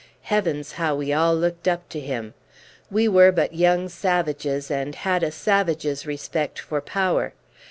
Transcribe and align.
Heavens, 0.23 0.71
how 0.71 0.95
we 0.95 1.13
all 1.13 1.35
looked 1.35 1.67
up 1.67 1.87
to 1.89 1.99
him! 1.99 2.33
We 2.89 3.07
were 3.07 3.31
but 3.31 3.53
young 3.53 3.87
savages, 3.87 4.71
and 4.71 4.95
had 4.95 5.21
a 5.21 5.29
savage's 5.29 6.07
respect 6.07 6.57
for 6.57 6.81
power. 6.81 7.33